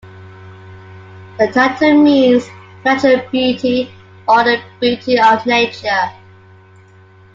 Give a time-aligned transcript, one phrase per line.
[1.37, 2.47] The title means
[2.83, 3.93] "natural beauty"
[4.27, 6.09] or "the beauty of nature".